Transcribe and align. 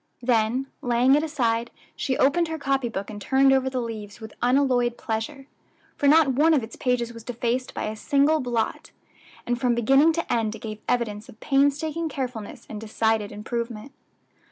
Then, 0.23 0.65
laying 0.81 1.13
it 1.13 1.21
aside, 1.21 1.69
she 1.95 2.17
opened 2.17 2.47
her 2.47 2.57
copy 2.57 2.89
book 2.89 3.11
and 3.11 3.21
turned 3.21 3.53
over 3.53 3.69
the 3.69 3.79
leaves 3.79 4.19
with 4.19 4.33
unalloyed 4.41 4.97
pleasure, 4.97 5.45
for 5.95 6.07
not 6.07 6.29
one 6.33 6.55
of 6.55 6.63
its 6.63 6.75
pages 6.75 7.13
was 7.13 7.23
defaced 7.23 7.75
by 7.75 7.83
a 7.83 7.95
single 7.95 8.39
blot, 8.39 8.89
and 9.45 9.61
from 9.61 9.75
beginning 9.75 10.11
to 10.13 10.33
end 10.33 10.55
it 10.55 10.59
gave 10.59 10.79
evidence 10.89 11.29
of 11.29 11.39
painstaking 11.39 12.09
carefulness 12.09 12.65
and 12.67 12.81
decided 12.81 13.31
improvement. 13.31 13.91